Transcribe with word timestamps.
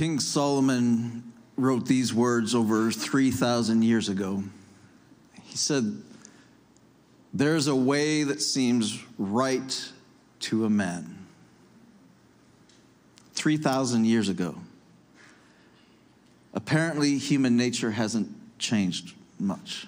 King 0.00 0.18
Solomon 0.18 1.30
wrote 1.56 1.84
these 1.84 2.14
words 2.14 2.54
over 2.54 2.90
3,000 2.90 3.82
years 3.82 4.08
ago. 4.08 4.42
He 5.42 5.58
said, 5.58 6.00
There's 7.34 7.66
a 7.66 7.76
way 7.76 8.22
that 8.22 8.40
seems 8.40 8.98
right 9.18 9.92
to 10.38 10.64
a 10.64 10.70
man. 10.70 11.18
3,000 13.34 14.06
years 14.06 14.30
ago. 14.30 14.54
Apparently, 16.54 17.18
human 17.18 17.58
nature 17.58 17.90
hasn't 17.90 18.30
changed 18.58 19.12
much. 19.38 19.86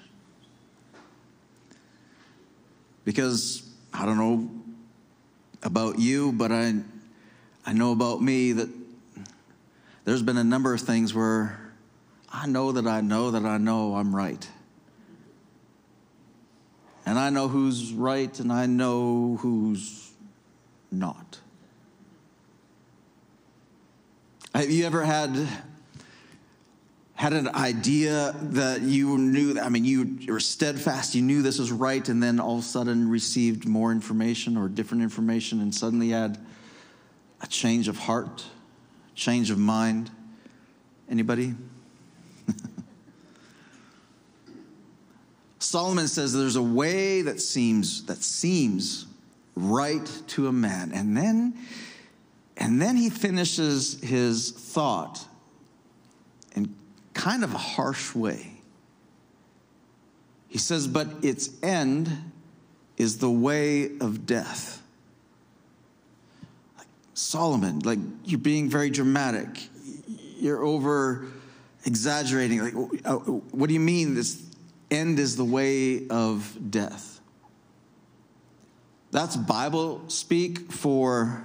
Because 3.06 3.66
I 3.94 4.04
don't 4.04 4.18
know 4.18 4.50
about 5.62 5.98
you, 5.98 6.32
but 6.32 6.52
I, 6.52 6.74
I 7.64 7.72
know 7.72 7.92
about 7.92 8.20
me 8.20 8.52
that 8.52 8.81
there's 10.04 10.22
been 10.22 10.36
a 10.36 10.44
number 10.44 10.74
of 10.74 10.80
things 10.80 11.14
where 11.14 11.58
I 12.28 12.46
know 12.46 12.72
that 12.72 12.86
I 12.86 13.00
know 13.00 13.30
that 13.32 13.44
I 13.44 13.58
know 13.58 13.94
I'm 13.94 14.14
right. 14.14 14.48
And 17.04 17.18
I 17.18 17.30
know 17.30 17.48
who's 17.48 17.92
right 17.92 18.38
and 18.40 18.52
I 18.52 18.66
know 18.66 19.38
who's 19.40 20.12
not. 20.90 21.38
Have 24.54 24.70
you 24.70 24.86
ever 24.86 25.02
had 25.02 25.48
had 27.14 27.32
an 27.32 27.48
idea 27.54 28.34
that 28.42 28.82
you 28.82 29.16
knew 29.16 29.54
that 29.54 29.64
I 29.64 29.68
mean 29.68 29.84
you 29.84 30.18
were 30.28 30.40
steadfast, 30.40 31.14
you 31.14 31.22
knew 31.22 31.40
this 31.40 31.58
was 31.58 31.70
right 31.70 32.06
and 32.08 32.22
then 32.22 32.40
all 32.40 32.58
of 32.58 32.64
a 32.64 32.66
sudden 32.66 33.08
received 33.08 33.66
more 33.66 33.92
information 33.92 34.56
or 34.56 34.68
different 34.68 35.02
information 35.02 35.60
and 35.60 35.74
suddenly 35.74 36.10
had 36.10 36.44
a 37.40 37.46
change 37.46 37.88
of 37.88 37.96
heart, 37.96 38.44
change 39.14 39.50
of 39.50 39.58
mind? 39.58 40.10
Anybody? 41.10 41.54
Solomon 45.58 46.08
says 46.08 46.32
there's 46.32 46.56
a 46.56 46.62
way 46.62 47.22
that 47.22 47.40
seems 47.40 48.04
that 48.06 48.22
seems 48.22 49.06
right 49.54 50.22
to 50.28 50.48
a 50.48 50.52
man. 50.52 50.92
And 50.92 51.16
then 51.16 51.54
and 52.56 52.80
then 52.80 52.96
he 52.96 53.10
finishes 53.10 54.00
his 54.00 54.50
thought 54.50 55.26
in 56.54 56.74
kind 57.14 57.44
of 57.44 57.54
a 57.54 57.58
harsh 57.58 58.14
way. 58.14 58.52
He 60.48 60.58
says, 60.58 60.86
But 60.86 61.08
its 61.22 61.50
end 61.62 62.10
is 62.98 63.18
the 63.18 63.30
way 63.30 63.96
of 63.98 64.26
death. 64.26 64.81
Solomon, 67.14 67.80
like 67.80 67.98
you're 68.24 68.38
being 68.38 68.68
very 68.68 68.90
dramatic. 68.90 69.68
You're 70.38 70.64
over 70.64 71.26
exaggerating. 71.84 72.60
Like, 72.60 73.02
uh, 73.04 73.16
what 73.16 73.68
do 73.68 73.74
you 73.74 73.80
mean 73.80 74.14
this 74.14 74.42
end 74.90 75.18
is 75.18 75.36
the 75.36 75.44
way 75.44 76.08
of 76.08 76.56
death? 76.70 77.20
That's 79.10 79.36
Bible 79.36 80.02
speak 80.08 80.72
for 80.72 81.44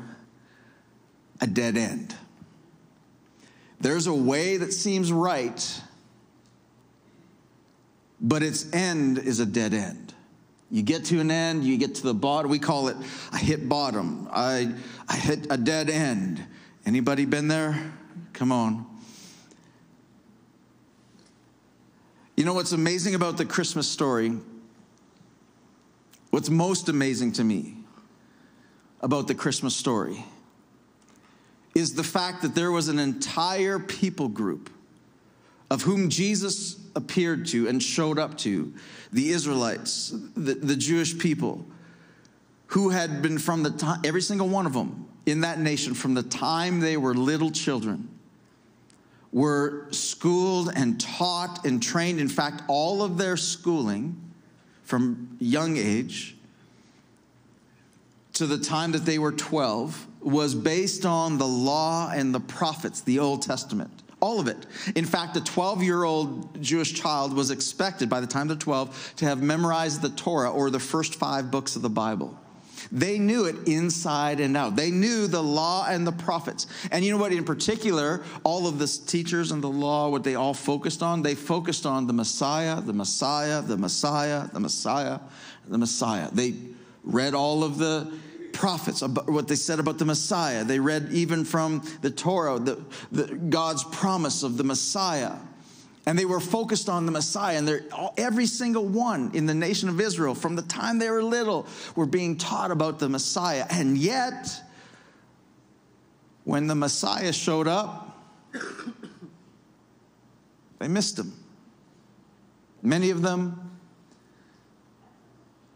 a 1.41 1.47
dead 1.47 1.77
end. 1.77 2.15
There's 3.79 4.07
a 4.07 4.13
way 4.13 4.57
that 4.57 4.73
seems 4.73 5.11
right, 5.11 5.81
but 8.19 8.41
its 8.41 8.71
end 8.73 9.19
is 9.19 9.39
a 9.39 9.45
dead 9.45 9.73
end. 9.73 10.13
You 10.69 10.81
get 10.81 11.05
to 11.05 11.19
an 11.19 11.31
end, 11.31 11.63
you 11.63 11.77
get 11.77 11.95
to 11.95 12.03
the 12.03 12.13
bottom. 12.13 12.51
We 12.51 12.59
call 12.59 12.89
it 12.89 12.97
I 13.31 13.37
hit 13.37 13.69
bottom. 13.69 14.27
I, 14.31 14.73
I 15.07 15.15
hit 15.15 15.47
a 15.49 15.57
dead 15.57 15.89
end. 15.89 16.43
Anybody 16.85 17.25
been 17.25 17.47
there? 17.47 17.93
Come 18.33 18.51
on. 18.51 18.85
You 22.35 22.45
know 22.45 22.53
what's 22.53 22.71
amazing 22.71 23.15
about 23.15 23.37
the 23.37 23.45
Christmas 23.45 23.87
story? 23.87 24.37
What's 26.29 26.49
most 26.49 26.87
amazing 26.89 27.31
to 27.33 27.43
me 27.43 27.77
about 29.01 29.27
the 29.27 29.35
Christmas 29.35 29.75
story 29.75 30.23
is 31.73 31.93
the 31.93 32.03
fact 32.03 32.41
that 32.41 32.55
there 32.55 32.71
was 32.71 32.89
an 32.89 32.99
entire 32.99 33.79
people 33.79 34.27
group 34.27 34.69
of 35.69 35.81
whom 35.83 36.09
Jesus 36.09 36.79
appeared 36.95 37.45
to 37.47 37.67
and 37.67 37.81
showed 37.81 38.17
up 38.17 38.37
to 38.39 38.73
the 39.11 39.29
Israelites, 39.29 40.13
the, 40.35 40.53
the 40.53 40.75
Jewish 40.75 41.17
people, 41.17 41.65
who 42.67 42.89
had 42.89 43.21
been 43.21 43.37
from 43.37 43.63
the 43.63 43.71
time, 43.71 44.01
every 44.03 44.21
single 44.21 44.49
one 44.49 44.65
of 44.65 44.73
them 44.73 45.07
in 45.25 45.41
that 45.41 45.59
nation 45.59 45.93
from 45.93 46.13
the 46.13 46.23
time 46.23 46.79
they 46.79 46.97
were 46.97 47.13
little 47.13 47.51
children 47.51 48.09
were 49.31 49.87
schooled 49.91 50.71
and 50.75 50.99
taught 50.99 51.65
and 51.65 51.83
trained. 51.83 52.19
In 52.19 52.29
fact, 52.29 52.63
all 52.67 53.03
of 53.03 53.17
their 53.17 53.37
schooling 53.37 54.19
from 54.83 55.35
young 55.39 55.77
age 55.77 56.35
to 58.33 58.45
the 58.45 58.57
time 58.57 58.93
that 58.93 59.05
they 59.05 59.19
were 59.19 59.31
12 59.31 60.07
was 60.21 60.55
based 60.55 61.05
on 61.05 61.37
the 61.37 61.47
law 61.47 62.09
and 62.09 62.33
the 62.33 62.39
prophets, 62.39 63.01
the 63.01 63.19
Old 63.19 63.41
Testament. 63.41 63.91
All 64.19 64.39
of 64.39 64.47
it. 64.47 64.65
In 64.95 65.05
fact, 65.05 65.37
a 65.37 65.41
12 65.41 65.83
year 65.83 66.03
old 66.03 66.61
Jewish 66.61 66.93
child 66.93 67.33
was 67.33 67.51
expected 67.51 68.09
by 68.09 68.19
the 68.19 68.27
time 68.27 68.47
they're 68.47 68.57
12 68.57 69.13
to 69.17 69.25
have 69.25 69.41
memorized 69.41 70.01
the 70.01 70.09
Torah 70.09 70.51
or 70.51 70.69
the 70.69 70.79
first 70.79 71.15
five 71.15 71.51
books 71.51 71.75
of 71.75 71.83
the 71.83 71.89
Bible. 71.89 72.37
They 72.91 73.19
knew 73.19 73.45
it 73.45 73.67
inside 73.67 74.39
and 74.39 74.55
out. 74.55 74.75
They 74.75 74.91
knew 74.91 75.27
the 75.27 75.43
law 75.43 75.85
and 75.87 76.05
the 76.05 76.11
prophets. 76.11 76.67
And 76.91 77.03
you 77.03 77.11
know 77.11 77.17
what? 77.17 77.31
In 77.31 77.43
particular, 77.43 78.23
all 78.43 78.67
of 78.67 78.79
the 78.79 78.87
teachers 78.87 79.51
and 79.51 79.63
the 79.63 79.69
law, 79.69 80.09
what 80.09 80.23
they 80.23 80.35
all 80.35 80.53
focused 80.53 81.03
on, 81.03 81.21
they 81.21 81.35
focused 81.35 81.85
on 81.85 82.07
the 82.07 82.13
Messiah, 82.13 82.79
the 82.81 82.93
Messiah, 82.93 83.61
the 83.61 83.77
Messiah, 83.77 84.47
the 84.53 84.59
Messiah, 84.59 85.19
the 85.67 85.77
Messiah. 85.77 86.29
They 86.31 86.55
read 87.03 87.33
all 87.33 87.63
of 87.63 87.77
the 87.77 88.11
prophets, 88.57 89.03
about 89.03 89.29
what 89.29 89.47
they 89.47 89.55
said 89.55 89.79
about 89.79 89.99
the 89.99 90.05
Messiah. 90.05 90.63
They 90.63 90.79
read 90.79 91.09
even 91.11 91.45
from 91.45 91.83
the 92.01 92.09
Torah, 92.09 92.59
the, 92.59 92.83
the, 93.11 93.35
God's 93.35 93.83
promise 93.83 94.41
of 94.41 94.57
the 94.57 94.63
Messiah. 94.63 95.33
And 96.07 96.17
they 96.17 96.25
were 96.25 96.39
focused 96.39 96.89
on 96.89 97.05
the 97.05 97.11
Messiah, 97.11 97.57
and 97.57 97.83
every 98.17 98.45
single 98.45 98.85
one 98.85 99.31
in 99.33 99.45
the 99.45 99.53
nation 99.53 99.89
of 99.89 100.01
Israel, 100.01 100.33
from 100.33 100.55
the 100.55 100.61
time 100.63 100.99
they 100.99 101.09
were 101.09 101.21
little, 101.21 101.67
were 101.95 102.05
being 102.05 102.37
taught 102.37 102.71
about 102.71 102.97
the 102.97 103.09
Messiah. 103.09 103.65
And 103.69 103.97
yet, 103.97 104.49
when 106.45 106.67
the 106.67 106.75
Messiah 106.75 107.33
showed 107.33 107.67
up, 107.67 108.17
they 110.79 110.87
missed 110.87 111.19
him. 111.19 111.33
Many 112.81 113.09
of 113.09 113.21
them 113.21 113.77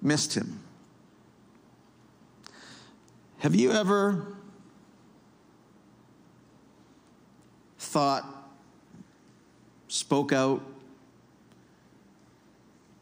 missed 0.01 0.33
him. 0.33 0.60
Have 3.41 3.55
you 3.55 3.71
ever 3.71 4.23
thought, 7.79 8.23
spoke 9.87 10.31
out, 10.31 10.61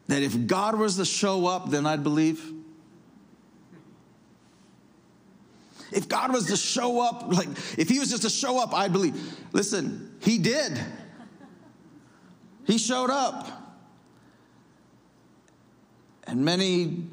that 0.08 0.22
if 0.22 0.46
God 0.46 0.78
was 0.78 0.96
to 0.96 1.04
show 1.04 1.46
up, 1.46 1.68
then 1.68 1.84
I'd 1.84 2.02
believe? 2.02 2.42
If 5.92 6.08
God 6.08 6.32
was 6.32 6.46
to 6.46 6.56
show 6.56 7.00
up, 7.00 7.30
like 7.30 7.48
if 7.76 7.90
he 7.90 7.98
was 7.98 8.08
just 8.08 8.22
to 8.22 8.30
show 8.30 8.58
up, 8.58 8.72
I'd 8.72 8.94
believe. 8.94 9.36
Listen, 9.52 10.16
he 10.22 10.38
did. 10.38 10.80
He 12.66 12.78
showed 12.78 13.10
up. 13.10 13.46
And 16.26 16.46
many 16.46 17.04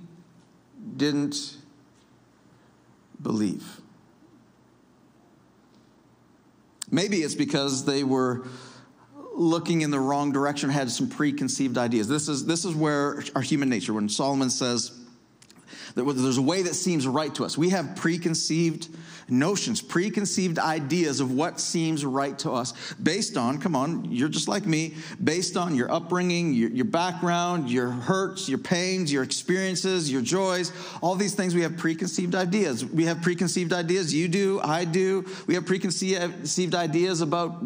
didn't 0.96 1.58
believe. 3.28 3.82
Maybe 6.90 7.18
it's 7.18 7.36
because 7.36 7.84
they 7.84 8.06
were 8.06 8.48
looking 9.36 9.82
in 9.82 9.92
the 9.92 10.00
wrong 10.00 10.32
direction, 10.32 10.70
had 10.70 10.90
some 10.90 11.10
preconceived 11.10 11.78
ideas. 11.78 12.08
This 12.08 12.30
is, 12.30 12.46
this 12.46 12.64
is 12.64 12.74
where 12.74 13.22
our 13.36 13.42
human 13.42 13.68
nature, 13.68 13.94
when 13.94 14.08
Solomon 14.08 14.50
says, 14.50 14.98
that 15.96 16.04
there's 16.06 16.38
a 16.38 16.42
way 16.42 16.62
that 16.62 16.74
seems 16.74 17.06
right 17.06 17.36
to 17.36 17.44
us. 17.44 17.58
We 17.58 17.70
have 17.72 17.98
preconceived 17.98 18.88
notions, 19.30 19.82
preconceived 19.82 20.60
ideas 20.60 21.20
of 21.20 21.32
what 21.32 21.60
seems 21.60 22.06
right 22.06 22.38
to 22.40 22.52
us 22.52 22.74
based 22.96 23.38
on, 23.38 23.60
come 23.60 23.76
on, 23.76 24.06
you're 24.12 24.30
just 24.30 24.48
like 24.48 24.66
me, 24.66 24.96
based 25.24 25.58
on 25.58 25.76
your 25.76 25.92
upbringing, 25.92 26.54
your, 26.54 26.70
your 26.70 26.86
background, 26.86 27.70
your 27.70 27.90
hurts, 27.90 28.48
your 28.48 28.60
pains, 28.60 29.12
your 29.12 29.24
experiences, 29.24 30.12
your 30.12 30.22
joys, 30.22 30.72
all 31.02 31.16
these 31.16 31.36
things. 31.36 31.56
We 31.56 31.62
have 31.62 31.78
preconceived 31.78 32.36
ideas. 32.36 32.86
We 32.86 33.06
have 33.06 33.22
preconceived 33.22 33.74
ideas. 33.74 34.14
You 34.14 34.28
do, 34.28 34.60
I 34.62 34.86
do. 34.86 35.26
We 35.48 35.56
have 35.56 35.66
preconceived 35.66 36.76
ideas 36.76 37.22
about 37.22 37.64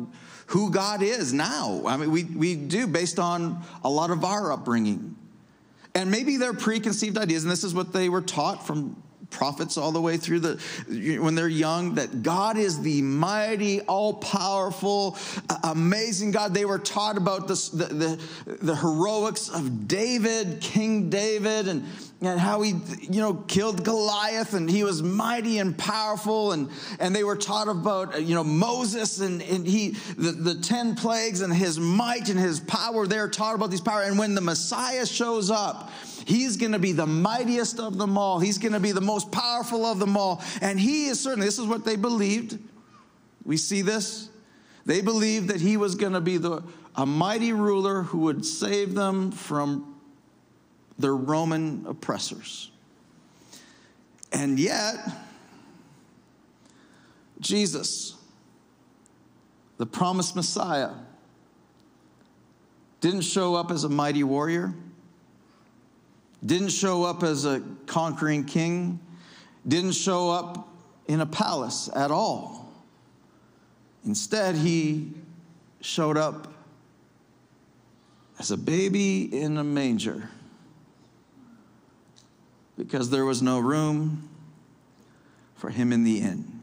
who 0.48 0.70
God 0.70 1.02
is 1.02 1.32
now. 1.32 1.84
I 1.86 1.98
mean, 1.98 2.12
we, 2.12 2.24
we 2.26 2.56
do 2.56 2.88
based 2.88 3.20
on 3.20 3.64
a 3.84 3.90
lot 3.90 4.12
of 4.12 4.26
our 4.26 4.52
upbringing. 4.52 5.16
And 5.94 6.10
maybe 6.10 6.38
they're 6.38 6.54
preconceived 6.54 7.18
ideas, 7.18 7.44
and 7.44 7.52
this 7.52 7.64
is 7.64 7.74
what 7.74 7.92
they 7.92 8.08
were 8.10 8.22
taught 8.22 8.66
from 8.66 9.02
prophets 9.32 9.78
all 9.78 9.92
the 9.92 10.02
way 10.02 10.18
through 10.18 10.40
the 10.40 11.20
when 11.20 11.36
they're 11.36 11.48
young 11.48 11.96
that 11.96 12.22
God 12.22 12.58
is 12.58 12.82
the 12.82 13.02
mighty, 13.02 13.82
all 13.82 14.14
powerful, 14.16 15.18
amazing 15.64 16.32
God. 16.32 16.54
They 16.54 16.66
were 16.66 16.80
taught 16.80 17.18
about 17.18 17.48
the, 17.48 17.56
the, 17.74 18.56
the 18.62 18.76
heroics 18.76 19.50
of 19.50 19.88
David, 19.88 20.62
King 20.62 21.10
David, 21.10 21.68
and 21.68 21.86
and 22.22 22.40
how 22.40 22.62
he 22.62 22.76
you 23.02 23.20
know 23.20 23.34
killed 23.34 23.84
goliath 23.84 24.54
and 24.54 24.70
he 24.70 24.84
was 24.84 25.02
mighty 25.02 25.58
and 25.58 25.78
powerful 25.78 26.52
and 26.52 26.70
and 27.00 27.16
they 27.16 27.24
were 27.24 27.36
taught 27.36 27.68
about 27.68 28.14
uh, 28.14 28.18
you 28.20 28.36
know 28.36 28.44
moses 28.44 29.20
and, 29.20 29.42
and 29.42 29.66
he 29.66 29.90
the, 30.18 30.32
the 30.32 30.56
10 30.56 30.96
plagues 30.96 31.42
and 31.42 31.52
his 31.52 31.80
might 31.80 32.30
and 32.30 32.40
his 32.40 32.60
power 32.60 33.08
they're 33.08 33.28
taught 33.28 33.56
about 33.56 33.72
these 33.72 33.82
power 33.82 34.04
and 34.04 34.20
when 34.20 34.36
the 34.36 34.42
messiah 34.42 35.06
shows 35.06 35.50
up 35.50 35.92
he's 36.26 36.58
going 36.58 36.72
to 36.72 36.80
be 36.80 36.92
the 36.92 37.08
mightiest 37.08 37.80
of 37.80 37.98
them 37.98 38.18
all. 38.18 38.40
He's 38.40 38.58
going 38.58 38.74
to 38.74 38.80
be 38.80 38.92
the 38.92 39.02
most 39.02 39.32
powerful 39.32 39.86
of 39.86 40.00
them 40.00 40.18
all. 40.18 40.44
And 40.62 40.80
he 40.80 41.08
is 41.08 41.20
certainly 41.20 41.46
this 41.46 41.60
is 41.60 41.68
what 41.68 41.86
they 41.86 41.96
believed. 41.96 42.58
We 43.44 43.58
see 43.58 43.82
this. 43.82 44.30
They 44.86 45.02
believed 45.02 45.50
that 45.50 45.62
he 45.62 45.78
was 45.78 45.96
going 45.96 46.14
to 46.14 46.22
be 46.22 46.38
the 46.38 46.64
a 46.96 47.06
mighty 47.06 47.54
ruler 47.54 48.04
who 48.04 48.20
would 48.20 48.46
save 48.46 48.94
them 48.94 49.32
from 49.32 49.96
their 51.00 51.16
Roman 51.16 51.86
oppressors. 51.88 52.70
And 54.32 54.60
yet, 54.60 54.98
Jesus, 57.40 58.16
the 59.78 59.86
promised 59.86 60.36
Messiah, 60.36 60.92
didn't 63.00 63.22
show 63.22 63.56
up 63.56 63.72
as 63.72 63.84
a 63.84 63.90
mighty 63.90 64.24
warrior, 64.24 64.74
didn't 66.46 66.70
show 66.70 67.04
up 67.04 67.24
as 67.24 67.46
a 67.46 67.62
conquering 67.86 68.46
king, 68.46 69.00
didn't 69.68 69.94
show 69.94 70.30
up 70.30 70.70
in 71.08 71.22
a 71.22 71.26
palace 71.26 71.90
at 71.96 72.12
all. 72.12 72.72
Instead, 74.06 74.56
he 74.56 75.14
showed 75.82 76.18
up 76.18 76.52
as 78.40 78.52
a 78.52 78.58
baby 78.58 79.24
in 79.24 79.58
a 79.58 79.64
manger 79.64 80.30
because 82.78 83.12
there 83.12 83.26
was 83.26 83.42
no 83.42 83.60
room 83.60 84.28
for 85.56 85.70
him 85.70 85.94
in 85.94 86.04
the 86.04 86.20
inn. 86.20 86.62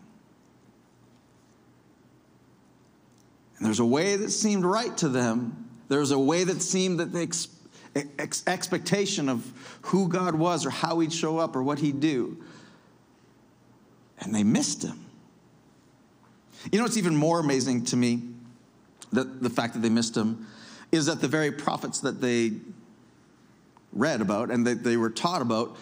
And 3.56 3.66
there's 3.66 3.80
a 3.80 3.84
way 3.84 4.16
that 4.16 4.30
seemed 4.30 4.64
right 4.64 4.96
to 4.98 5.08
them. 5.08 5.69
There's 5.88 6.10
a 6.10 6.19
way 6.19 6.44
that 6.44 6.62
seemed 6.62 7.00
that 7.00 7.12
they 7.12 7.22
ex- 7.22 7.48
ex- 8.18 8.42
expectation 8.46 9.28
of 9.28 9.50
who 9.82 10.08
God 10.08 10.34
was 10.34 10.66
or 10.66 10.70
how 10.70 11.00
he'd 11.00 11.12
show 11.12 11.38
up 11.38 11.56
or 11.56 11.62
what 11.62 11.78
he'd 11.78 12.00
do. 12.00 12.36
And 14.20 14.34
they 14.34 14.44
missed 14.44 14.82
him. 14.82 15.04
You 16.72 16.78
know 16.78 16.84
what's 16.84 16.96
even 16.96 17.16
more 17.16 17.38
amazing 17.38 17.84
to 17.86 17.96
me, 17.96 18.22
that 19.12 19.42
the 19.42 19.50
fact 19.50 19.74
that 19.74 19.80
they 19.80 19.88
missed 19.88 20.16
him, 20.16 20.46
is 20.90 21.06
that 21.06 21.20
the 21.20 21.28
very 21.28 21.52
prophets 21.52 22.00
that 22.00 22.20
they 22.20 22.52
read 23.92 24.20
about 24.20 24.50
and 24.50 24.66
that 24.66 24.82
they 24.84 24.96
were 24.96 25.10
taught 25.10 25.42
about 25.42 25.76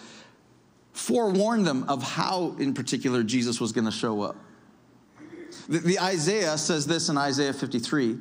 forewarned 0.93 1.67
them 1.67 1.85
of 1.89 2.03
how, 2.03 2.57
in 2.59 2.73
particular, 2.75 3.23
Jesus 3.23 3.61
was 3.61 3.73
going 3.73 3.85
to 3.85 3.91
show 3.91 4.23
up. 4.23 4.37
The, 5.69 5.79
the, 5.79 6.01
Isaiah 6.01 6.57
says 6.57 6.87
this 6.87 7.09
in 7.09 7.19
Isaiah 7.19 7.53
53. 7.53 8.19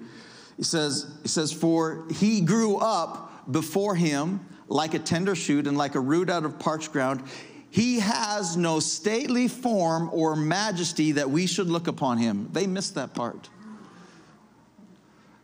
He 0.57 0.63
says, 0.63 1.07
he 1.21 1.27
says, 1.27 1.51
For 1.51 2.05
he 2.11 2.41
grew 2.41 2.77
up 2.77 3.31
before 3.49 3.95
him 3.95 4.45
like 4.67 4.93
a 4.93 4.99
tender 4.99 5.35
shoot 5.35 5.67
and 5.67 5.77
like 5.77 5.95
a 5.95 5.99
root 5.99 6.29
out 6.29 6.45
of 6.45 6.59
parched 6.59 6.91
ground. 6.91 7.23
He 7.69 7.99
has 7.99 8.55
no 8.55 8.79
stately 8.79 9.47
form 9.47 10.09
or 10.13 10.35
majesty 10.35 11.13
that 11.13 11.29
we 11.29 11.45
should 11.45 11.67
look 11.67 11.87
upon 11.87 12.17
him. 12.17 12.49
They 12.53 12.67
missed 12.67 12.95
that 12.95 13.13
part. 13.13 13.49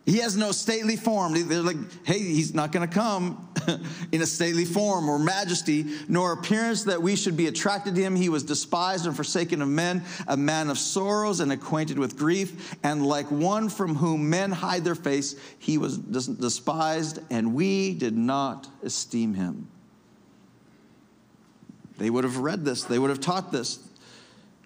He 0.05 0.17
has 0.17 0.35
no 0.35 0.51
stately 0.51 0.95
form. 0.95 1.33
They're 1.47 1.61
like, 1.61 1.77
hey, 2.03 2.17
he's 2.17 2.55
not 2.55 2.71
going 2.71 2.87
to 2.87 2.93
come 2.93 3.47
in 4.11 4.21
a 4.21 4.25
stately 4.25 4.65
form 4.65 5.07
or 5.07 5.19
majesty, 5.19 5.85
nor 6.07 6.31
appearance 6.31 6.85
that 6.85 7.01
we 7.01 7.15
should 7.15 7.37
be 7.37 7.45
attracted 7.45 7.93
to 7.95 8.01
him. 8.01 8.15
He 8.15 8.27
was 8.27 8.41
despised 8.41 9.05
and 9.05 9.15
forsaken 9.15 9.61
of 9.61 9.67
men, 9.67 10.03
a 10.27 10.35
man 10.35 10.71
of 10.71 10.79
sorrows 10.79 11.39
and 11.39 11.51
acquainted 11.51 11.99
with 11.99 12.17
grief, 12.17 12.75
and 12.83 13.05
like 13.05 13.29
one 13.29 13.69
from 13.69 13.95
whom 13.95 14.27
men 14.27 14.51
hide 14.51 14.83
their 14.83 14.95
face, 14.95 15.35
he 15.59 15.77
was 15.77 15.99
despised, 15.99 17.19
and 17.29 17.53
we 17.53 17.93
did 17.93 18.17
not 18.17 18.67
esteem 18.81 19.35
him. 19.35 19.67
They 21.99 22.09
would 22.09 22.23
have 22.23 22.37
read 22.37 22.65
this, 22.65 22.85
they 22.85 22.97
would 22.97 23.11
have 23.11 23.21
taught 23.21 23.51
this, 23.51 23.87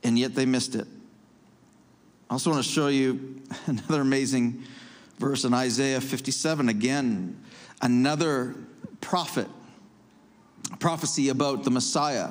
and 0.02 0.18
yet 0.18 0.34
they 0.34 0.46
missed 0.46 0.76
it. 0.76 0.88
I 2.30 2.34
also 2.34 2.52
want 2.52 2.64
to 2.64 2.72
show 2.72 2.88
you 2.88 3.42
another 3.66 4.00
amazing 4.00 4.64
verse 5.18 5.44
in 5.44 5.54
Isaiah 5.54 6.02
57. 6.02 6.70
Again, 6.70 7.42
another 7.82 8.56
prophet, 9.02 9.48
prophecy 10.80 11.30
about 11.30 11.64
the 11.64 11.72
Messiah 11.72 12.30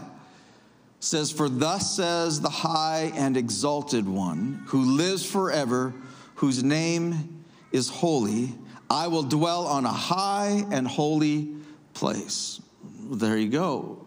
says, 1.01 1.31
For 1.31 1.49
thus 1.49 1.97
says 1.97 2.41
the 2.41 2.51
high 2.51 3.13
and 3.15 3.37
exalted 3.37 4.09
one 4.09 4.65
who 4.67 4.97
lives 4.97 5.25
forever, 5.25 5.95
whose 6.37 6.63
name 6.63 7.45
is 7.73 7.89
holy, 7.89 8.55
I 8.91 9.09
will 9.09 9.23
dwell 9.23 9.67
on 9.67 9.85
a 9.85 9.93
high 9.93 10.65
and 10.71 10.87
holy 10.87 11.55
place. 11.95 12.61
There 13.11 13.37
you 13.37 13.49
go. 13.49 14.04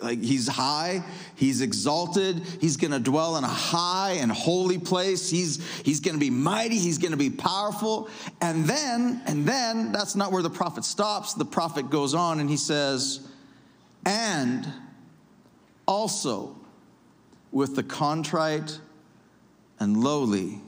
Like 0.00 0.20
he's 0.20 0.48
high, 0.48 1.04
he's 1.36 1.60
exalted, 1.60 2.42
he's 2.60 2.76
going 2.76 2.90
to 2.90 2.98
dwell 2.98 3.36
in 3.36 3.44
a 3.44 3.48
high 3.48 4.12
and 4.20 4.30
holy 4.30 4.78
place. 4.78 5.30
He's 5.30 5.64
he's 5.82 6.00
going 6.00 6.14
to 6.14 6.20
be 6.20 6.30
mighty, 6.30 6.76
he's 6.76 6.98
going 6.98 7.12
to 7.12 7.16
be 7.16 7.30
powerful. 7.30 8.08
And 8.40 8.64
then 8.64 9.22
and 9.26 9.46
then 9.46 9.92
that's 9.92 10.16
not 10.16 10.32
where 10.32 10.42
the 10.42 10.50
prophet 10.50 10.84
stops. 10.84 11.34
The 11.34 11.44
prophet 11.44 11.90
goes 11.90 12.12
on 12.12 12.40
and 12.40 12.50
he 12.50 12.56
says, 12.56 13.20
"And 14.04 14.66
also 15.86 16.56
with 17.52 17.76
the 17.76 17.84
contrite 17.84 18.80
and 19.78 20.02
lowly 20.02 20.60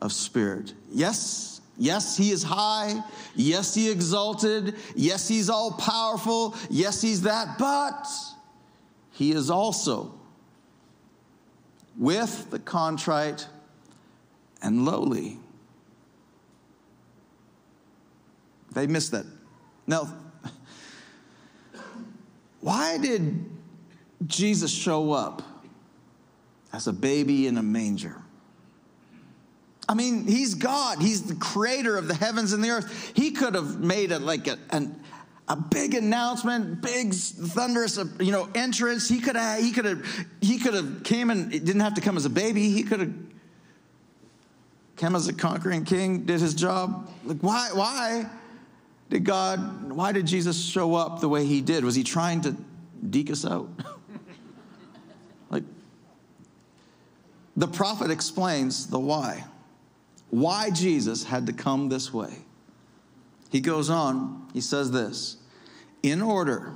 of 0.00 0.12
spirit." 0.12 0.72
Yes, 0.90 1.55
Yes, 1.78 2.16
he 2.16 2.30
is 2.30 2.42
high. 2.42 3.02
Yes, 3.34 3.74
he 3.74 3.90
exalted. 3.90 4.76
Yes, 4.94 5.28
he's 5.28 5.50
all 5.50 5.72
powerful. 5.72 6.54
Yes, 6.70 7.02
he's 7.02 7.22
that. 7.22 7.58
But 7.58 8.06
he 9.12 9.32
is 9.32 9.50
also 9.50 10.14
with 11.98 12.50
the 12.50 12.58
contrite 12.58 13.46
and 14.62 14.84
lowly. 14.84 15.38
They 18.72 18.86
missed 18.86 19.12
that. 19.12 19.24
Now, 19.86 20.12
why 22.60 22.98
did 22.98 23.44
Jesus 24.26 24.70
show 24.70 25.12
up 25.12 25.42
as 26.72 26.86
a 26.86 26.92
baby 26.92 27.46
in 27.46 27.56
a 27.58 27.62
manger? 27.62 28.22
I 29.88 29.94
mean, 29.94 30.26
he's 30.26 30.54
God. 30.54 31.00
He's 31.00 31.22
the 31.22 31.36
creator 31.36 31.96
of 31.96 32.08
the 32.08 32.14
heavens 32.14 32.52
and 32.52 32.62
the 32.62 32.70
earth. 32.70 33.12
He 33.14 33.30
could 33.30 33.54
have 33.54 33.80
made 33.80 34.10
it 34.10 34.20
like 34.20 34.48
a, 34.48 34.58
an, 34.70 35.00
a 35.48 35.56
big 35.56 35.94
announcement, 35.94 36.82
big 36.82 37.14
thunderous, 37.14 37.96
uh, 37.98 38.06
you 38.18 38.32
know, 38.32 38.48
entrance. 38.54 39.08
He 39.08 39.20
could 39.20 39.36
have, 39.36 39.60
he 39.60 39.70
could 39.70 39.84
have, 39.84 40.26
he 40.40 40.58
could 40.58 40.74
have 40.74 41.04
came 41.04 41.30
and 41.30 41.50
didn't 41.50 41.80
have 41.80 41.94
to 41.94 42.00
come 42.00 42.16
as 42.16 42.24
a 42.24 42.30
baby. 42.30 42.70
He 42.70 42.82
could 42.82 43.00
have 43.00 43.14
come 44.96 45.14
as 45.14 45.28
a 45.28 45.32
conquering 45.32 45.84
king, 45.84 46.24
did 46.24 46.40
his 46.40 46.54
job. 46.54 47.08
Like, 47.24 47.38
why, 47.40 47.70
why 47.72 48.26
did 49.08 49.22
God, 49.22 49.92
why 49.92 50.10
did 50.10 50.26
Jesus 50.26 50.60
show 50.60 50.96
up 50.96 51.20
the 51.20 51.28
way 51.28 51.44
he 51.44 51.60
did? 51.60 51.84
Was 51.84 51.94
he 51.94 52.02
trying 52.02 52.40
to 52.40 52.56
deke 53.08 53.30
us 53.30 53.46
out? 53.46 53.68
like, 55.50 55.62
the 57.56 57.68
prophet 57.68 58.10
explains 58.10 58.88
the 58.88 58.98
why 58.98 59.44
why 60.30 60.70
Jesus 60.70 61.24
had 61.24 61.46
to 61.46 61.52
come 61.52 61.88
this 61.88 62.12
way. 62.12 62.44
He 63.50 63.60
goes 63.60 63.90
on, 63.90 64.48
he 64.52 64.60
says 64.60 64.90
this 64.90 65.38
in 66.02 66.22
order, 66.22 66.72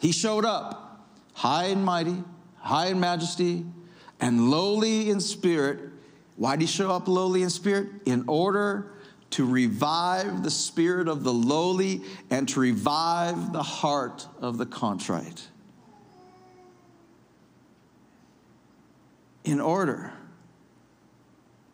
he 0.00 0.12
showed 0.12 0.44
up 0.44 1.06
high 1.34 1.66
and 1.66 1.84
mighty, 1.84 2.22
high 2.58 2.88
in 2.88 3.00
majesty, 3.00 3.66
and 4.20 4.50
lowly 4.50 5.10
in 5.10 5.20
spirit. 5.20 5.90
Why 6.36 6.56
did 6.56 6.62
he 6.62 6.66
show 6.66 6.90
up 6.90 7.08
lowly 7.08 7.42
in 7.42 7.50
spirit? 7.50 7.88
In 8.06 8.24
order 8.26 8.92
to 9.30 9.46
revive 9.46 10.42
the 10.42 10.50
spirit 10.50 11.08
of 11.08 11.24
the 11.24 11.32
lowly 11.32 12.02
and 12.30 12.48
to 12.48 12.60
revive 12.60 13.52
the 13.52 13.62
heart 13.62 14.26
of 14.40 14.58
the 14.58 14.66
contrite. 14.66 15.48
In 19.44 19.60
order. 19.60 20.12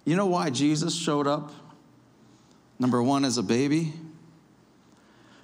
You 0.07 0.15
know 0.15 0.27
why 0.27 0.51
Jesus 0.51 0.95
showed 0.95 1.27
up? 1.27 1.51
Number 2.79 3.03
one, 3.03 3.25
as 3.25 3.39
a 3.39 3.43
baby. 3.43 3.93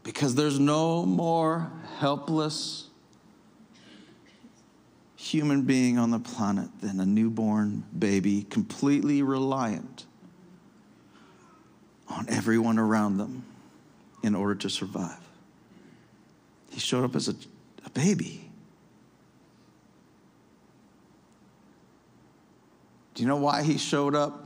Because 0.04 0.37
there's 0.37 0.59
no 0.59 1.04
more 1.04 1.71
helpless, 1.99 2.88
human 5.16 5.62
being 5.62 5.99
on 5.99 6.11
the 6.11 6.19
planet 6.19 6.69
than 6.81 7.00
a 7.00 7.07
newborn 7.07 7.85
baby, 7.97 8.45
completely 8.45 9.23
reliant 9.23 10.07
on 12.09 12.26
everyone 12.28 12.78
around 12.78 13.19
them 13.19 13.45
in 14.23 14.35
order 14.35 14.54
to 14.54 14.71
survive. 14.71 15.21
He 16.71 16.78
showed 16.78 17.04
up 17.04 17.16
as 17.16 17.28
a, 17.28 17.35
a 17.85 17.90
baby. 17.90 18.42
Do 23.14 23.23
you 23.23 23.28
know 23.28 23.37
why 23.37 23.62
he 23.62 23.78
showed 23.78 24.14
up? 24.14 24.45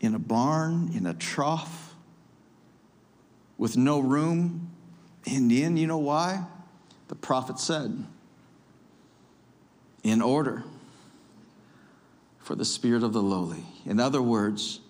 In 0.00 0.14
a 0.14 0.18
barn, 0.18 0.90
in 0.94 1.06
a 1.06 1.14
trough, 1.14 1.94
with 3.56 3.76
no 3.76 3.98
room 3.98 4.70
in 5.24 5.48
the 5.48 5.62
inn. 5.62 5.76
You 5.76 5.86
know 5.86 5.98
why? 5.98 6.44
The 7.08 7.14
prophet 7.14 7.58
said, 7.58 8.06
in 10.02 10.22
order 10.22 10.64
for 12.38 12.54
the 12.54 12.64
spirit 12.64 13.02
of 13.02 13.12
the 13.12 13.22
lowly. 13.22 13.64
In 13.84 13.98
other 14.00 14.22
words, 14.22 14.80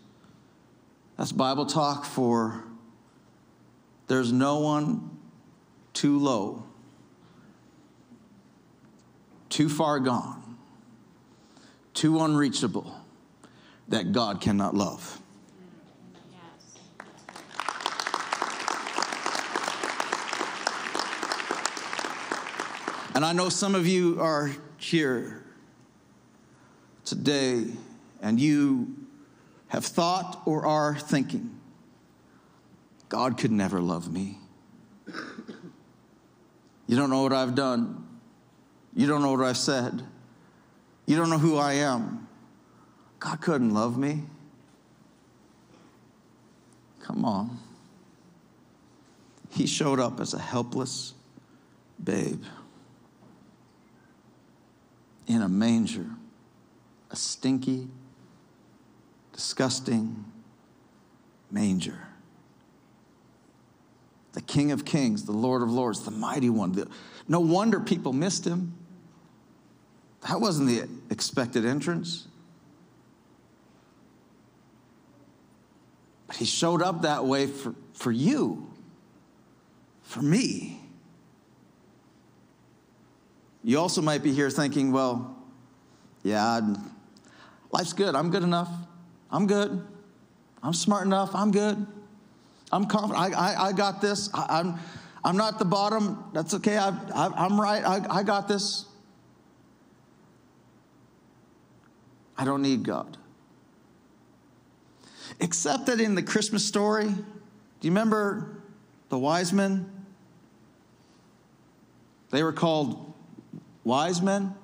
that's 1.17 1.33
Bible 1.33 1.67
talk 1.67 2.05
for 2.05 2.65
there's 4.07 4.33
no 4.33 4.61
one 4.61 5.11
too 5.93 6.19
low, 6.19 6.65
too 9.49 9.69
far 9.69 10.01
gone, 10.01 10.57
too 11.95 12.21
unreachable 12.21 12.95
that 13.89 14.13
God 14.13 14.41
cannot 14.41 14.75
love. 14.75 15.21
And 23.15 23.25
I 23.25 23.33
know 23.33 23.49
some 23.49 23.75
of 23.75 23.87
you 23.87 24.21
are 24.21 24.53
here 24.77 25.43
today 27.05 27.67
and 28.23 28.39
you 28.39 28.95
have 29.69 29.85
thought 29.85 30.43
or 30.47 30.65
are 30.65 30.95
thinking, 30.95 31.59
God 33.09 33.37
could 33.39 33.51
never 33.51 33.81
love 33.81 34.13
me. 34.13 34.39
You 36.87 36.97
don't 36.97 37.11
know 37.11 37.23
what 37.23 37.33
I've 37.33 37.55
done. 37.55 38.08
You 38.95 39.07
don't 39.07 39.23
know 39.23 39.33
what 39.33 39.45
I've 39.45 39.57
said. 39.57 40.03
You 41.07 41.17
don't 41.17 41.31
know 41.31 41.39
who 41.39 41.57
I 41.57 41.75
am. 41.75 42.29
God 43.19 43.41
couldn't 43.41 43.73
love 43.73 43.97
me. 43.97 44.23
Come 47.03 47.25
on. 47.25 47.59
He 49.51 49.67
showed 49.67 49.99
up 49.99 50.21
as 50.21 50.35
a 50.35 50.39
helpless 50.39 51.15
babe 52.03 52.43
in 55.27 55.43
a 55.43 55.49
manger, 55.49 56.07
a 57.11 57.17
stinky, 57.17 57.89
disgusting 59.33 60.25
manger. 61.51 62.08
The 64.33 64.41
King 64.43 64.73
of 64.73 64.85
Kings, 64.85 65.25
the 65.25 65.33
Lord 65.33 65.63
of 65.63 65.71
Lords, 65.71 66.05
the 66.05 66.11
mighty 66.11 66.51
one. 66.51 66.73
The, 66.73 66.89
no 67.27 67.41
wonder 67.41 67.81
people 67.81 68.13
missed 68.13 68.47
him. 68.47 68.75
That 70.29 70.41
wasn't 70.41 70.69
the 70.69 70.89
expected 71.11 71.65
entrance. 71.65 72.27
But 76.27 76.37
he 76.37 76.45
showed 76.45 76.83
up 76.83 77.03
that 77.03 77.25
way 77.25 77.47
for, 77.47 77.75
for 77.95 78.13
you, 78.13 78.71
for 80.03 80.21
me. 80.21 80.81
You 83.65 83.79
also 83.79 84.03
might 84.03 84.23
be 84.23 84.33
here 84.33 84.51
thinking, 84.51 84.93
well, 84.93 85.37
yeah, 86.23 86.61
life's 87.73 87.93
good. 87.93 88.15
I'm 88.15 88.31
good 88.31 88.43
enough. 88.43 88.71
I'm 89.31 89.47
good. 89.47 89.85
I'm 90.63 90.75
smart 90.75 91.07
enough. 91.07 91.35
I'm 91.35 91.51
good. 91.51 91.87
I'm 92.73 92.87
confident. 92.87 93.19
I, 93.19 93.53
I, 93.53 93.67
I 93.69 93.73
got 93.73 94.01
this. 94.01 94.31
I, 94.35 94.61
am 94.61 94.69
I'm, 94.69 94.81
I'm 95.25 95.37
not 95.37 95.59
the 95.59 95.65
bottom. 95.65 96.25
That's 96.33 96.55
okay. 96.55 96.77
I, 96.77 96.91
I, 97.15 97.47
am 97.47 97.61
right. 97.61 97.85
I, 97.85 98.19
I 98.19 98.23
got 98.23 98.49
this. 98.49 98.85
I 102.37 102.45
don't 102.45 102.63
need 102.63 102.85
God. 102.85 103.17
Except 105.41 105.87
that 105.87 106.01
in 106.01 106.15
the 106.15 106.23
Christmas 106.23 106.65
story, 106.65 107.07
do 107.07 107.15
you 107.83 107.91
remember 107.91 108.61
the 109.09 109.19
wise 109.19 109.53
men? 109.53 109.91
They 112.31 112.43
were 112.43 112.53
called 112.53 113.15
Wise 113.85 114.21
men? 114.21 114.55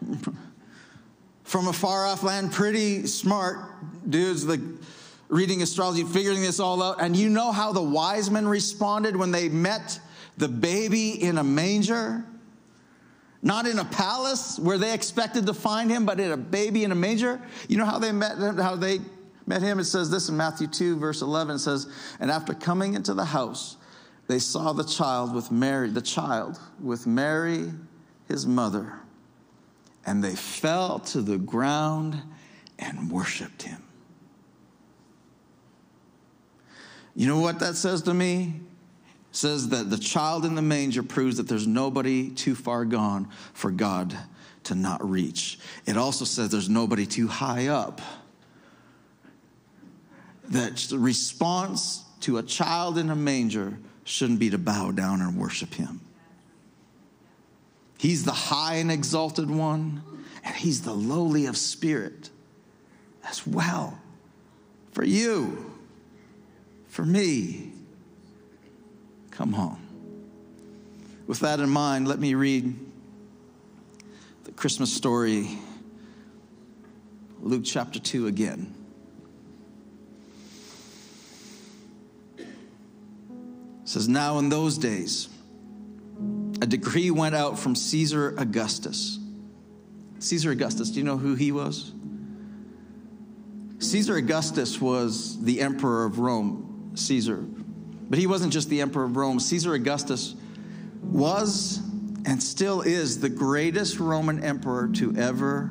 From 1.44 1.68
a 1.68 1.72
far 1.72 2.06
off 2.06 2.22
land, 2.22 2.52
pretty 2.52 3.06
smart 3.06 3.58
dudes, 4.08 4.46
like 4.46 4.60
reading 5.30 5.62
astrology, 5.62 6.04
figuring 6.04 6.42
this 6.42 6.60
all 6.60 6.82
out. 6.82 7.00
And 7.00 7.16
you 7.16 7.30
know 7.30 7.52
how 7.52 7.72
the 7.72 7.82
wise 7.82 8.30
men 8.30 8.46
responded 8.46 9.16
when 9.16 9.30
they 9.30 9.48
met 9.48 9.98
the 10.36 10.48
baby 10.48 11.22
in 11.22 11.38
a 11.38 11.44
manger? 11.44 12.24
Not 13.42 13.66
in 13.66 13.78
a 13.78 13.84
palace 13.84 14.58
where 14.58 14.76
they 14.76 14.92
expected 14.92 15.46
to 15.46 15.54
find 15.54 15.90
him, 15.90 16.04
but 16.04 16.20
in 16.20 16.32
a 16.32 16.36
baby 16.36 16.84
in 16.84 16.92
a 16.92 16.96
manger. 16.96 17.40
You 17.68 17.78
know 17.78 17.86
how 17.86 17.98
they 17.98 18.12
met 18.12 18.36
how 18.56 18.76
they 18.76 19.00
met 19.46 19.62
him? 19.62 19.78
It 19.78 19.84
says 19.84 20.10
this 20.10 20.28
in 20.28 20.36
Matthew 20.36 20.66
2, 20.66 20.98
verse 20.98 21.22
11. 21.22 21.56
It 21.56 21.58
says, 21.60 21.86
And 22.18 22.30
after 22.30 22.52
coming 22.52 22.94
into 22.94 23.14
the 23.14 23.24
house, 23.24 23.76
they 24.26 24.40
saw 24.40 24.72
the 24.72 24.84
child 24.84 25.34
with 25.34 25.50
Mary, 25.50 25.88
the 25.88 26.02
child 26.02 26.60
with 26.82 27.06
Mary, 27.06 27.72
his 28.28 28.46
mother, 28.46 28.92
and 30.04 30.22
they 30.22 30.34
fell 30.34 30.98
to 30.98 31.22
the 31.22 31.38
ground 31.38 32.20
and 32.78 33.10
worshiped 33.10 33.62
him. 33.62 33.82
You 37.14 37.26
know 37.26 37.40
what 37.40 37.58
that 37.60 37.76
says 37.76 38.02
to 38.02 38.14
me? 38.14 38.54
It 39.30 39.36
says 39.36 39.68
that 39.70 39.90
the 39.90 39.98
child 39.98 40.44
in 40.44 40.54
the 40.54 40.62
manger 40.62 41.02
proves 41.02 41.36
that 41.36 41.48
there's 41.48 41.66
nobody 41.66 42.30
too 42.30 42.54
far 42.54 42.84
gone 42.84 43.28
for 43.52 43.70
God 43.70 44.16
to 44.64 44.74
not 44.74 45.08
reach. 45.08 45.58
It 45.86 45.96
also 45.96 46.24
says 46.24 46.50
there's 46.50 46.68
nobody 46.68 47.06
too 47.06 47.28
high 47.28 47.68
up. 47.68 48.00
That 50.48 50.76
the 50.76 50.98
response 50.98 52.04
to 52.20 52.38
a 52.38 52.42
child 52.42 52.98
in 52.98 53.10
a 53.10 53.16
manger 53.16 53.78
shouldn't 54.04 54.40
be 54.40 54.50
to 54.50 54.58
bow 54.58 54.90
down 54.90 55.20
and 55.20 55.36
worship 55.36 55.74
him. 55.74 56.00
He's 57.98 58.24
the 58.24 58.32
high 58.32 58.76
and 58.76 58.90
exalted 58.90 59.50
one, 59.50 60.02
and 60.42 60.56
he's 60.56 60.82
the 60.82 60.94
lowly 60.94 61.46
of 61.46 61.56
spirit 61.56 62.30
as 63.28 63.46
well. 63.46 63.98
For 64.92 65.04
you, 65.04 65.69
for 66.90 67.04
me. 67.04 67.72
Come 69.30 69.54
home. 69.54 69.80
With 71.26 71.40
that 71.40 71.60
in 71.60 71.70
mind, 71.70 72.06
let 72.06 72.18
me 72.18 72.34
read 72.34 72.74
the 74.44 74.52
Christmas 74.52 74.92
story, 74.92 75.48
Luke 77.40 77.62
chapter 77.64 77.98
2 77.98 78.26
again. 78.26 78.74
says, 83.90 84.08
Now 84.08 84.38
in 84.38 84.48
those 84.48 84.78
days, 84.78 85.28
a 86.62 86.66
decree 86.66 87.10
went 87.10 87.34
out 87.34 87.58
from 87.58 87.74
Caesar 87.74 88.36
Augustus. 88.38 89.18
Caesar 90.20 90.52
Augustus, 90.52 90.90
do 90.90 90.98
you 90.98 91.04
know 91.04 91.16
who 91.16 91.34
he 91.34 91.50
was? 91.50 91.92
Caesar 93.80 94.14
Augustus 94.16 94.80
was 94.80 95.42
the 95.42 95.60
emperor 95.60 96.04
of 96.04 96.20
Rome, 96.20 96.69
Caesar. 97.00 97.44
But 98.08 98.18
he 98.18 98.26
wasn't 98.26 98.52
just 98.52 98.68
the 98.68 98.80
emperor 98.80 99.04
of 99.04 99.16
Rome. 99.16 99.40
Caesar 99.40 99.74
Augustus 99.74 100.34
was 101.02 101.80
and 102.26 102.42
still 102.42 102.82
is 102.82 103.20
the 103.20 103.28
greatest 103.28 103.98
Roman 103.98 104.42
emperor 104.44 104.88
to 104.94 105.16
ever 105.16 105.70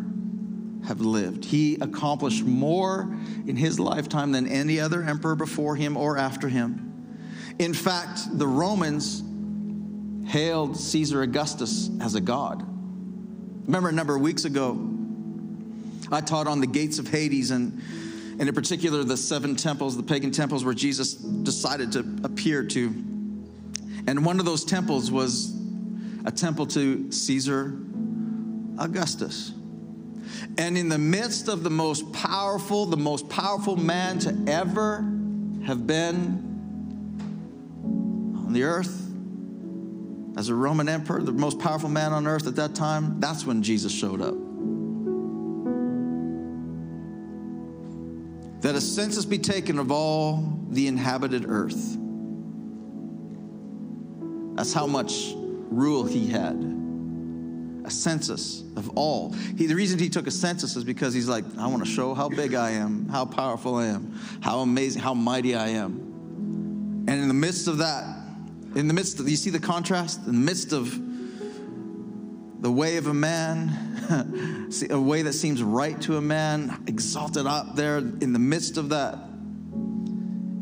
have 0.88 1.02
lived. 1.02 1.46
He 1.46 1.76
accomplished 1.76 2.44
more 2.44 3.16
in 3.46 3.56
his 3.56 3.80
lifetime 3.80 4.32
than 4.32 4.48
any 4.48 4.80
other 4.80 5.04
emperor 5.04 5.36
before 5.36 5.76
him 5.76 5.98
or 5.98 6.18
after 6.18 6.48
him. 6.48 6.86
In 7.60 7.74
fact, 7.74 8.38
the 8.38 8.48
Romans 8.48 9.24
hailed 10.30 10.78
Caesar 10.78 11.22
Augustus 11.22 11.90
as 12.02 12.16
a 12.16 12.22
god. 12.22 12.66
Remember 13.66 13.90
a 13.90 13.94
number 13.94 14.16
of 14.16 14.22
weeks 14.22 14.46
ago, 14.46 14.90
I 16.12 16.22
taught 16.22 16.48
on 16.48 16.60
the 16.60 16.68
gates 16.68 16.98
of 16.98 17.08
Hades 17.08 17.52
and, 17.52 17.82
and 18.40 18.48
in 18.48 18.56
particular 18.56 19.04
the 19.04 19.18
seven 19.18 19.56
temples, 19.56 19.98
the 19.98 20.04
pagan 20.04 20.32
temples 20.32 20.64
where 20.64 20.74
Jesus 20.74 21.14
decided 21.14 21.92
to 21.92 22.00
appear 22.24 22.64
to. 22.64 22.86
And 24.08 24.26
one 24.26 24.40
of 24.40 24.46
those 24.46 24.64
temples 24.64 25.12
was 25.12 25.56
a 26.26 26.32
temple 26.32 26.66
to 26.68 27.12
Caesar 27.12 27.78
Augustus. 28.78 29.52
And 30.58 30.78
in 30.78 30.88
the 30.88 30.98
midst 30.98 31.50
of 31.50 31.64
the 31.64 31.70
most 31.70 32.12
powerful, 32.14 32.86
the 32.86 32.98
most 32.98 33.28
powerful 33.30 33.76
man 33.76 34.20
to 34.20 34.46
ever 34.48 35.02
have 35.66 35.86
been 35.86 36.48
on 38.38 38.54
the 38.54 38.64
earth, 38.64 39.08
as 40.38 40.48
a 40.48 40.56
Roman 40.56 40.88
emperor, 40.88 41.22
the 41.22 41.34
most 41.34 41.60
powerful 41.60 41.90
man 41.90 42.14
on 42.14 42.26
earth 42.26 42.48
at 42.48 42.56
that 42.56 42.74
time, 42.74 43.20
that's 43.20 43.46
when 43.46 43.62
Jesus 43.62 43.92
showed 43.92 44.22
up. 44.22 44.36
A 48.80 48.82
census 48.82 49.26
be 49.26 49.38
taken 49.38 49.78
of 49.78 49.92
all 49.92 50.58
the 50.70 50.88
inhabited 50.88 51.44
earth. 51.46 51.98
That's 54.56 54.72
how 54.72 54.88
much 54.88 55.34
rule 55.36 56.06
he 56.06 56.28
had. 56.28 56.56
A 57.84 57.92
census 57.92 58.64
of 58.78 58.98
all. 58.98 59.34
He, 59.58 59.66
the 59.66 59.76
reason 59.76 60.00
he 60.00 60.08
took 60.08 60.28
a 60.28 60.32
census 60.32 60.78
is 60.78 60.86
because 60.86 61.14
he's 61.14 61.28
like, 61.28 61.44
I 61.58 61.68
want 61.68 61.84
to 61.84 61.92
show 61.92 62.14
how 62.14 62.30
big 62.30 62.54
I 62.54 62.70
am, 62.72 63.10
how 63.10 63.26
powerful 63.26 63.76
I 63.76 63.88
am, 63.88 64.18
how 64.40 64.60
amazing, 64.60 65.02
how 65.02 65.14
mighty 65.14 65.56
I 65.56 65.68
am. 65.68 67.04
And 67.06 67.10
in 67.10 67.28
the 67.28 67.34
midst 67.34 67.68
of 67.68 67.80
that, 67.80 68.06
in 68.76 68.88
the 68.88 68.94
midst 68.94 69.20
of, 69.20 69.28
you 69.28 69.36
see 69.36 69.50
the 69.50 69.60
contrast? 69.60 70.22
In 70.26 70.28
the 70.28 70.46
midst 70.46 70.72
of 70.72 70.88
the 72.60 72.72
way 72.72 72.98
of 72.98 73.08
a 73.08 73.14
man, 73.14 74.70
a 74.90 75.00
way 75.00 75.22
that 75.22 75.34
seems 75.34 75.64
right 75.64 76.00
to 76.02 76.18
a 76.18 76.22
man, 76.22 76.84
exalted 76.88 77.48
up 77.48 77.76
there, 77.76 77.98
in 77.98 78.34
the 78.34 78.40
midst 78.40 78.78
of 78.78 78.90
that, 78.90 79.18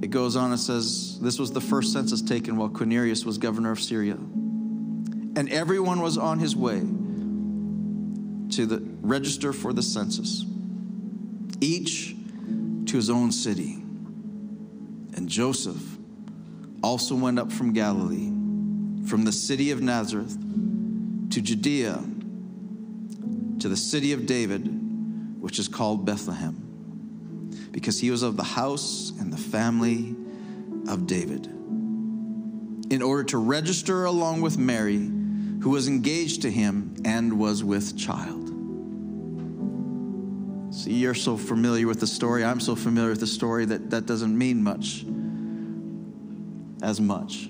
it 0.01 0.11
goes 0.11 0.35
on 0.35 0.51
and 0.51 0.59
says, 0.59 1.19
This 1.19 1.39
was 1.39 1.51
the 1.51 1.61
first 1.61 1.91
census 1.91 2.21
taken 2.21 2.55
while 2.55 2.69
Quirinius 2.69 3.25
was 3.25 3.39
governor 3.39 3.71
of 3.71 3.79
Syria. 3.79 4.13
And 4.13 5.49
everyone 5.49 6.01
was 6.01 6.17
on 6.17 6.39
his 6.39 6.55
way 6.55 6.79
to 6.79 8.65
the 8.65 8.81
register 9.01 9.51
for 9.51 9.73
the 9.73 9.81
census, 9.81 10.45
each 11.61 12.15
to 12.85 12.95
his 12.95 13.09
own 13.09 13.31
city. 13.31 13.73
And 15.15 15.27
Joseph 15.27 15.97
also 16.83 17.15
went 17.15 17.39
up 17.39 17.51
from 17.51 17.73
Galilee, 17.73 18.31
from 19.07 19.25
the 19.25 19.31
city 19.31 19.71
of 19.71 19.81
Nazareth 19.81 20.37
to 21.31 21.41
Judea, 21.41 22.03
to 23.59 23.69
the 23.69 23.77
city 23.77 24.13
of 24.13 24.25
David, 24.25 24.67
which 25.41 25.59
is 25.59 25.67
called 25.67 26.05
Bethlehem, 26.05 26.55
because 27.71 27.99
he 27.99 28.11
was 28.11 28.23
of 28.23 28.37
the 28.37 28.43
house 28.43 29.11
and 29.19 29.31
the 29.31 29.37
family 29.37 30.15
of 30.87 31.07
David, 31.07 31.47
in 32.89 33.01
order 33.01 33.23
to 33.25 33.37
register 33.37 34.05
along 34.05 34.41
with 34.41 34.57
Mary, 34.57 34.97
who 34.97 35.69
was 35.69 35.87
engaged 35.87 36.43
to 36.43 36.51
him 36.51 36.95
and 37.03 37.39
was 37.39 37.63
with 37.63 37.97
child. 37.97 38.45
See, 40.73 40.93
you're 40.93 41.15
so 41.15 41.37
familiar 41.37 41.87
with 41.87 41.99
the 41.99 42.07
story. 42.07 42.43
I'm 42.43 42.59
so 42.59 42.75
familiar 42.75 43.09
with 43.09 43.19
the 43.19 43.27
story 43.27 43.65
that 43.65 43.89
that 43.89 44.05
doesn't 44.05 44.37
mean 44.37 44.61
much 44.61 45.05
as 46.83 47.01
much. 47.01 47.49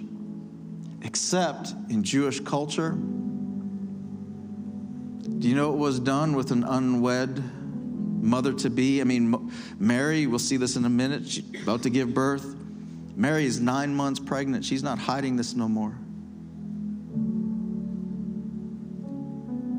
Except 1.02 1.74
in 1.90 2.04
Jewish 2.04 2.40
culture, 2.40 2.98
do 5.40 5.48
you 5.48 5.56
know 5.56 5.70
what 5.70 5.78
was 5.78 6.00
done 6.00 6.36
with 6.36 6.52
an 6.52 6.64
unwed 6.64 7.44
mother 8.24 8.54
to 8.54 8.70
be? 8.70 9.02
I 9.02 9.04
mean, 9.04 9.52
Mary, 9.80 10.26
we'll 10.28 10.40
see 10.40 10.58
this 10.58 10.76
in 10.76 10.86
a 10.86 10.90
minute, 10.90 11.28
she's 11.28 11.62
about 11.62 11.84
to 11.84 11.90
give 11.90 12.14
birth. 12.14 12.56
Mary 13.16 13.46
is 13.46 13.60
nine 13.60 13.96
months 13.96 14.20
pregnant. 14.20 14.64
She's 14.64 14.84
not 14.84 15.00
hiding 15.00 15.38
this 15.38 15.56
no 15.56 15.68
more. 15.68 15.98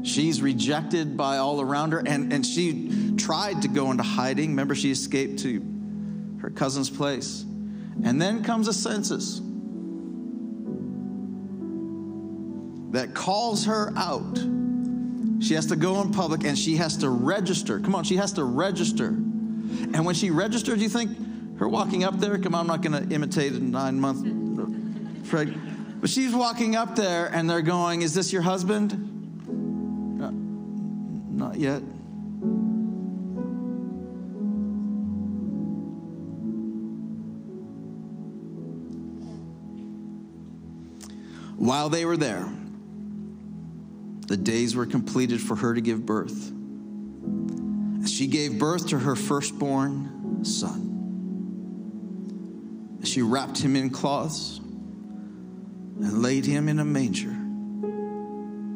She's 0.05 0.43
rejected 0.43 1.17
by 1.17 1.39
all 1.39 1.61
around 1.61 1.93
her, 1.93 2.03
and, 2.05 2.33
and 2.33 2.45
she 2.45 3.15
tried 3.17 3.63
to 3.63 3.69
go 3.69 3.91
into 3.91 4.03
hiding. 4.03 4.51
Remember, 4.51 4.75
she 4.75 4.91
escaped 4.91 5.41
to 5.41 5.63
her 6.41 6.51
cousin's 6.51 6.91
place. 6.91 7.45
And 8.05 8.21
then 8.21 8.43
comes 8.43 8.69
a 8.69 8.73
census 8.73 9.41
that 12.93 13.15
calls 13.15 13.67
her 13.67 13.93
out. 13.97 14.39
She 15.41 15.55
has 15.55 15.67
to 15.67 15.77
go 15.77 16.01
in 16.01 16.13
public 16.13 16.45
and 16.45 16.59
she 16.59 16.77
has 16.77 16.97
to 16.99 17.11
register. 17.11 17.79
Come 17.81 17.95
on, 17.95 18.05
she 18.05 18.17
has 18.17 18.33
to 18.33 18.45
register. 18.45 19.07
And 19.07 20.05
when 20.05 20.15
she 20.15 20.31
registers, 20.31 20.83
you 20.83 20.89
think 20.89 21.59
her 21.59 21.69
walking 21.69 22.05
up 22.05 22.19
there, 22.19 22.39
come 22.39 22.55
on, 22.55 22.63
I'm 22.63 22.67
not 22.67 22.83
going 22.83 23.09
to 23.09 23.15
imitate 23.15 23.53
a 23.53 23.61
nine 23.61 24.01
month. 24.01 24.27
But 26.01 26.11
she's 26.11 26.35
walking 26.35 26.77
up 26.77 26.97
there 26.97 27.27
and 27.27 27.49
they're 27.49 27.63
going, 27.63 28.03
Is 28.03 28.15
this 28.15 28.33
your 28.33 28.43
husband? 28.43 28.93
Not, 30.19 30.33
not 30.33 31.57
yet. 31.57 31.83
While 41.57 41.89
they 41.89 42.05
were 42.05 42.17
there, 42.17 42.49
the 44.29 44.37
days 44.37 44.77
were 44.77 44.87
completed 44.87 45.41
for 45.41 45.57
her 45.57 45.75
to 45.75 45.81
give 45.81 46.05
birth. 46.05 46.53
She 48.07 48.27
gave 48.27 48.59
birth 48.59 48.89
to 48.89 48.99
her 48.99 49.17
firstborn 49.17 50.45
son. 50.45 50.85
She 53.05 53.23
wrapped 53.23 53.59
him 53.59 53.75
in 53.75 53.89
cloths 53.89 54.59
and 54.59 56.21
laid 56.23 56.45
him 56.45 56.69
in 56.69 56.79
a 56.79 56.85
manger 56.85 57.35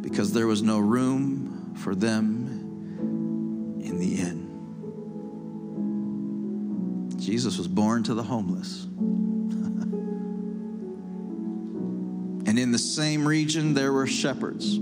because 0.01 0.33
there 0.33 0.47
was 0.47 0.63
no 0.63 0.79
room 0.79 1.75
for 1.77 1.95
them 1.95 3.79
in 3.83 3.99
the 3.99 4.15
inn. 4.23 4.49
Jesus 7.19 7.59
was 7.59 7.69
born 7.69 8.03
to 8.05 8.15
the 8.15 8.23
homeless. 8.23 8.85
and 12.47 12.59
in 12.59 12.73
the 12.73 12.79
same 12.79 13.29
region, 13.29 13.75
there 13.75 13.93
were 13.93 14.07
shepherds 14.07 14.79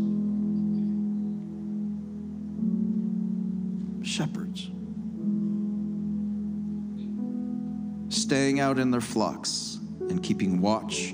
staying 8.30 8.60
out 8.60 8.78
in 8.78 8.92
their 8.92 9.00
flocks 9.00 9.80
and 10.08 10.22
keeping 10.22 10.60
watch 10.60 11.12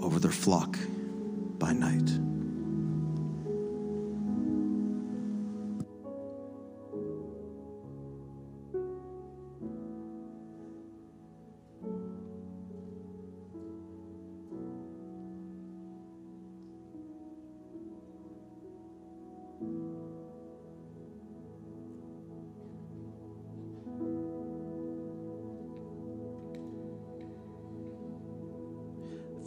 over 0.00 0.20
their 0.20 0.30
flock 0.30 0.78
by 1.58 1.72
night. 1.72 2.33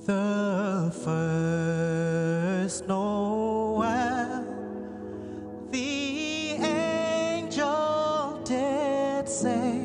The 0.08 0.90
first 1.04 2.88
Noel, 2.88 4.46
the 5.70 6.54
angel 6.54 8.40
did 8.46 9.28
say, 9.28 9.82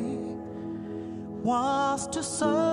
was 1.43 2.07
to 2.07 2.23
serve. 2.23 2.72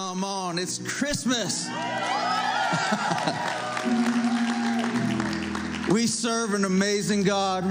Come 0.00 0.24
on, 0.24 0.58
it's 0.58 0.78
Christmas. 0.78 1.66
we 5.90 6.06
serve 6.06 6.54
an 6.54 6.64
amazing 6.64 7.22
God. 7.22 7.64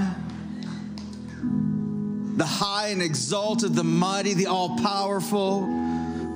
The 2.38 2.46
high 2.46 2.90
and 2.90 3.02
exalted, 3.02 3.74
the 3.74 3.84
mighty, 3.84 4.36
the 4.36 4.46
all 4.46 4.78
powerful, 4.78 5.62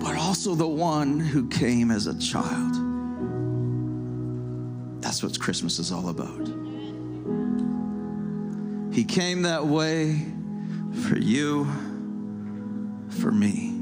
but 0.01 0.17
also 0.17 0.55
the 0.55 0.67
one 0.67 1.19
who 1.19 1.47
came 1.47 1.91
as 1.91 2.07
a 2.07 2.19
child. 2.19 2.73
That's 4.99 5.21
what 5.21 5.39
Christmas 5.39 5.77
is 5.77 5.91
all 5.91 6.09
about. 6.09 6.47
He 8.91 9.03
came 9.03 9.43
that 9.43 9.67
way 9.67 10.25
for 11.03 11.19
you, 11.19 11.65
for 13.09 13.31
me. 13.31 13.72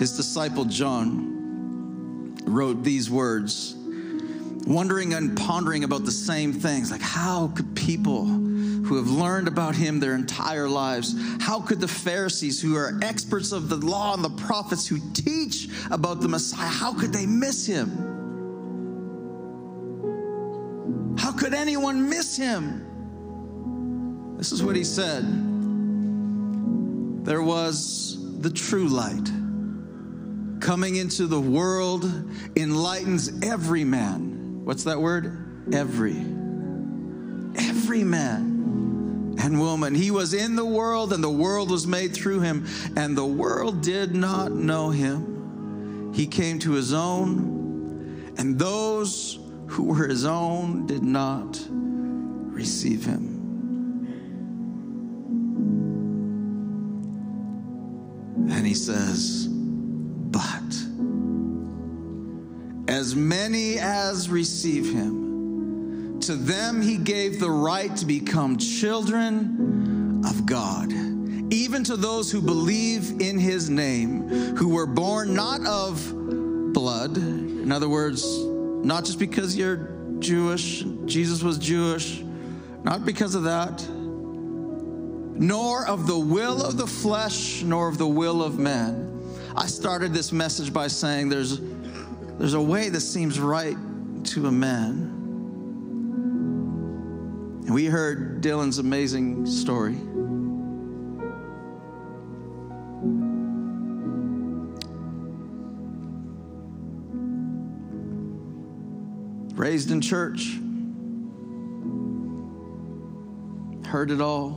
His 0.00 0.16
disciple 0.16 0.64
John 0.64 2.34
wrote 2.46 2.82
these 2.82 3.10
words, 3.10 3.74
wondering 4.66 5.12
and 5.12 5.36
pondering 5.36 5.84
about 5.84 6.06
the 6.06 6.10
same 6.10 6.54
things 6.54 6.90
like, 6.90 7.02
how 7.02 7.48
could 7.48 7.76
people 7.76 8.24
who 8.24 8.96
have 8.96 9.10
learned 9.10 9.46
about 9.46 9.74
him 9.74 10.00
their 10.00 10.14
entire 10.14 10.66
lives, 10.70 11.14
how 11.42 11.60
could 11.60 11.80
the 11.80 11.86
Pharisees, 11.86 12.62
who 12.62 12.76
are 12.76 12.98
experts 13.02 13.52
of 13.52 13.68
the 13.68 13.76
law 13.76 14.14
and 14.14 14.24
the 14.24 14.30
prophets, 14.30 14.86
who 14.86 14.98
teach 15.12 15.68
about 15.90 16.22
the 16.22 16.28
Messiah, 16.28 16.66
how 16.66 16.94
could 16.94 17.12
they 17.12 17.26
miss 17.26 17.66
him? 17.66 18.08
How 21.18 21.30
could 21.30 21.52
anyone 21.52 22.08
miss 22.08 22.38
him? 22.38 22.86
This 24.38 24.50
is 24.50 24.62
what 24.62 24.76
he 24.76 24.84
said. 24.84 25.24
There 27.26 27.42
was 27.42 28.16
the 28.40 28.48
true 28.48 28.88
light 28.88 29.30
coming 30.60 30.96
into 30.96 31.26
the 31.26 31.40
world 31.40 32.04
enlightens 32.56 33.42
every 33.42 33.84
man. 33.84 34.64
What's 34.64 34.84
that 34.84 35.00
word? 35.00 35.74
Every. 35.74 36.16
Every 37.56 38.04
man 38.04 39.36
and 39.40 39.58
woman. 39.58 39.94
He 39.94 40.10
was 40.10 40.34
in 40.34 40.56
the 40.56 40.64
world, 40.64 41.12
and 41.12 41.24
the 41.24 41.30
world 41.30 41.70
was 41.70 41.86
made 41.86 42.14
through 42.14 42.40
him, 42.40 42.66
and 42.96 43.16
the 43.16 43.24
world 43.24 43.80
did 43.80 44.14
not 44.14 44.52
know 44.52 44.90
him. 44.90 46.12
He 46.14 46.26
came 46.26 46.58
to 46.60 46.72
his 46.72 46.92
own, 46.92 48.34
and 48.36 48.58
those 48.58 49.38
who 49.66 49.84
were 49.84 50.06
his 50.06 50.24
own 50.24 50.86
did 50.86 51.02
not 51.02 51.60
receive 51.70 53.04
him. 53.04 53.38
And 58.50 58.66
he 58.66 58.74
says, 58.74 59.49
as 63.00 63.16
many 63.16 63.78
as 63.78 64.28
receive 64.28 64.92
him, 64.92 66.20
to 66.20 66.34
them 66.34 66.82
he 66.82 66.98
gave 66.98 67.40
the 67.40 67.50
right 67.50 67.96
to 67.96 68.04
become 68.04 68.58
children 68.58 70.22
of 70.26 70.44
God, 70.44 70.92
even 71.50 71.82
to 71.84 71.96
those 71.96 72.30
who 72.30 72.42
believe 72.42 73.22
in 73.22 73.38
his 73.38 73.70
name, 73.70 74.28
who 74.54 74.68
were 74.68 74.84
born 74.84 75.32
not 75.32 75.66
of 75.66 76.12
blood, 76.74 77.16
in 77.16 77.72
other 77.72 77.88
words, 77.88 78.22
not 78.84 79.06
just 79.06 79.18
because 79.18 79.56
you're 79.56 79.94
Jewish, 80.18 80.84
Jesus 81.06 81.42
was 81.42 81.56
Jewish, 81.56 82.22
not 82.84 83.06
because 83.06 83.34
of 83.34 83.44
that, 83.44 83.82
nor 85.40 85.86
of 85.86 86.06
the 86.06 86.18
will 86.18 86.62
of 86.62 86.76
the 86.76 86.86
flesh, 86.86 87.62
nor 87.62 87.88
of 87.88 87.96
the 87.96 88.06
will 88.06 88.42
of 88.42 88.58
man. 88.58 89.06
I 89.56 89.68
started 89.68 90.12
this 90.12 90.32
message 90.32 90.70
by 90.70 90.88
saying 90.88 91.30
there's 91.30 91.62
there's 92.40 92.54
a 92.54 92.60
way 92.60 92.88
that 92.88 93.02
seems 93.02 93.38
right 93.38 93.76
to 94.24 94.46
a 94.46 94.50
man. 94.50 95.18
And 97.66 97.74
we 97.74 97.84
heard 97.84 98.42
Dylan's 98.42 98.78
amazing 98.78 99.44
story. 99.44 99.98
Raised 109.54 109.90
in 109.90 110.00
church, 110.00 110.56
heard 113.86 114.10
it 114.10 114.22
all. 114.22 114.52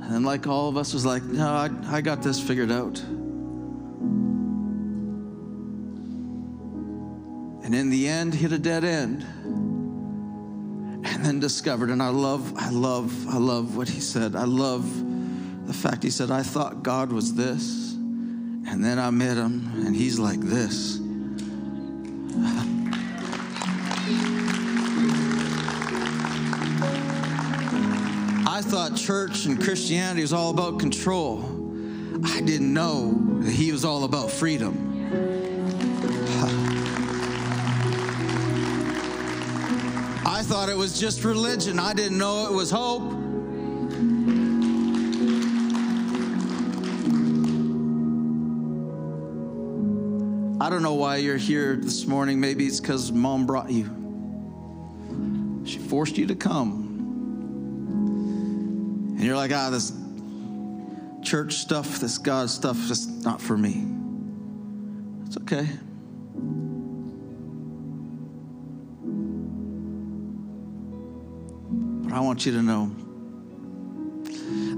And 0.00 0.24
like 0.24 0.46
all 0.46 0.70
of 0.70 0.78
us 0.78 0.94
was 0.94 1.04
like, 1.04 1.22
no, 1.24 1.46
I, 1.46 1.68
I 1.84 2.00
got 2.00 2.22
this 2.22 2.40
figured 2.40 2.72
out. 2.72 3.04
And 7.66 7.74
in 7.74 7.90
the 7.90 8.06
end 8.06 8.32
hit 8.32 8.52
a 8.52 8.58
dead 8.60 8.84
end. 8.84 9.26
And 11.04 11.24
then 11.24 11.40
discovered 11.40 11.90
and 11.90 12.00
i 12.00 12.10
love 12.10 12.56
i 12.56 12.70
love 12.70 13.28
i 13.28 13.38
love 13.38 13.76
what 13.76 13.88
he 13.88 13.98
said. 13.98 14.36
I 14.36 14.44
love 14.44 14.86
the 15.66 15.72
fact 15.72 16.04
he 16.04 16.10
said 16.10 16.30
i 16.30 16.44
thought 16.44 16.84
god 16.84 17.10
was 17.10 17.34
this 17.34 17.94
and 17.94 18.84
then 18.84 19.00
i 19.00 19.10
met 19.10 19.36
him 19.36 19.68
and 19.84 19.96
he's 19.96 20.20
like 20.20 20.38
this. 20.38 21.00
I 28.48 28.62
thought 28.62 28.94
church 28.94 29.46
and 29.46 29.60
christianity 29.60 30.20
was 30.22 30.32
all 30.32 30.50
about 30.50 30.78
control. 30.78 31.42
I 32.24 32.40
didn't 32.42 32.72
know 32.72 33.12
that 33.40 33.50
he 33.50 33.72
was 33.72 33.84
all 33.84 34.04
about 34.04 34.30
freedom 34.30 35.55
thought 40.42 40.68
it 40.68 40.76
was 40.76 40.98
just 40.98 41.24
religion. 41.24 41.78
I 41.78 41.92
didn't 41.92 42.18
know 42.18 42.46
it 42.46 42.52
was 42.52 42.70
hope. 42.70 43.02
I 50.60 50.70
don't 50.70 50.82
know 50.82 50.94
why 50.94 51.16
you're 51.16 51.36
here 51.36 51.76
this 51.76 52.06
morning. 52.06 52.40
Maybe 52.40 52.66
it's 52.66 52.80
because 52.80 53.12
mom 53.12 53.46
brought 53.46 53.70
you. 53.70 53.84
She 55.64 55.78
forced 55.78 56.18
you 56.18 56.26
to 56.26 56.34
come. 56.34 56.86
And 59.16 59.24
you're 59.24 59.36
like, 59.36 59.52
ah, 59.52 59.70
this 59.70 59.92
church 61.22 61.54
stuff, 61.54 62.00
this 62.00 62.18
God 62.18 62.50
stuff, 62.50 62.90
is 62.90 63.06
not 63.06 63.40
for 63.40 63.56
me. 63.56 63.86
It's 65.26 65.36
okay. 65.36 65.68
I 72.16 72.20
want 72.20 72.46
you 72.46 72.52
to 72.52 72.62
know 72.62 72.90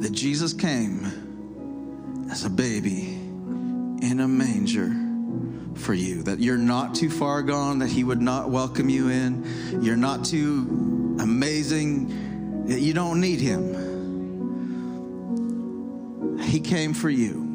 that 0.01 0.11
Jesus 0.11 0.53
came 0.53 1.05
as 2.33 2.45
a 2.45 2.51
baby 2.51 3.15
in 4.03 4.19
a 4.19 4.27
manger 4.27 4.93
for 5.81 5.95
you, 5.95 6.25
that 6.25 6.41
you're 6.41 6.59
not 6.59 6.97
too 6.97 7.09
far 7.09 7.43
gone, 7.43 7.79
that 7.79 7.91
He 7.91 8.03
would 8.03 8.21
not 8.21 8.51
welcome 8.51 8.89
you 8.89 9.11
in, 9.11 9.81
you're 9.81 9.97
not 9.97 10.25
too 10.25 11.17
amazing, 11.21 12.67
you 12.67 12.93
don't 12.93 13.21
need 13.21 13.41
Him. 13.41 13.87
He 16.41 16.59
came 16.59 16.93
for 16.93 17.09
you. 17.09 17.48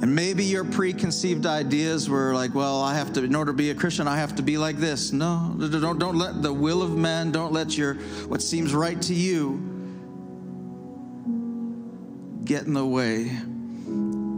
And 0.00 0.14
maybe 0.14 0.44
your 0.44 0.64
preconceived 0.64 1.44
ideas 1.44 2.08
were 2.08 2.32
like, 2.32 2.54
well, 2.54 2.80
I 2.82 2.94
have 2.94 3.12
to, 3.14 3.24
in 3.24 3.34
order 3.34 3.50
to 3.50 3.56
be 3.56 3.70
a 3.70 3.74
Christian, 3.74 4.06
I 4.06 4.16
have 4.16 4.36
to 4.36 4.42
be 4.42 4.56
like 4.56 4.76
this. 4.76 5.12
No, 5.12 5.56
don't, 5.58 5.98
don't 5.98 6.16
let 6.16 6.40
the 6.40 6.52
will 6.52 6.82
of 6.82 6.96
man, 6.96 7.32
don't 7.32 7.52
let 7.52 7.76
your, 7.76 7.94
what 8.28 8.40
seems 8.40 8.72
right 8.74 9.00
to 9.02 9.14
you, 9.14 9.60
get 12.44 12.62
in 12.64 12.74
the 12.74 12.86
way 12.86 13.30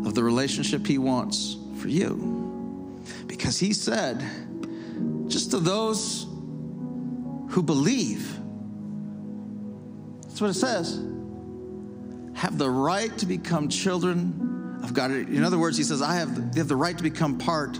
of 0.08 0.14
the 0.14 0.24
relationship 0.24 0.86
he 0.86 0.96
wants 0.96 1.58
for 1.76 1.88
you. 1.88 3.02
Because 3.26 3.58
he 3.58 3.74
said, 3.74 4.24
just 5.28 5.50
to 5.50 5.58
those 5.58 6.26
who 7.50 7.62
believe, 7.62 8.34
that's 10.22 10.40
what 10.40 10.48
it 10.48 10.54
says, 10.54 11.02
have 12.34 12.56
the 12.56 12.70
right 12.70 13.16
to 13.18 13.26
become 13.26 13.68
children 13.68 14.39
of 14.82 14.94
God. 14.94 15.10
In 15.10 15.44
other 15.44 15.58
words, 15.58 15.76
he 15.76 15.84
says, 15.84 16.02
I 16.02 16.14
have, 16.14 16.54
have 16.54 16.68
the 16.68 16.76
right 16.76 16.96
to 16.96 17.02
become 17.02 17.38
part 17.38 17.78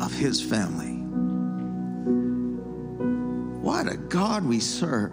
of 0.00 0.12
his 0.12 0.40
family. 0.42 0.96
What 3.62 3.86
a 3.86 3.96
God 3.96 4.44
we 4.44 4.60
serve. 4.60 5.12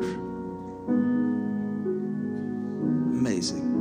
Amazing. 3.18 3.74